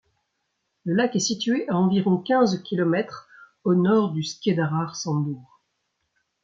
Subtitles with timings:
[0.83, 3.29] Le lac est situé à environ quinze kilomètres
[3.63, 5.61] au nord du Skeiðarársandur.